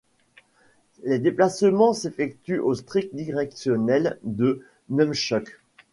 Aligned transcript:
Les 1.03 1.19
déplacements 1.19 1.93
s'effectuent 1.93 2.57
au 2.57 2.73
stick 2.73 3.13
directionnel 3.15 4.17
du 4.23 4.55
Nunchuk. 4.89 5.61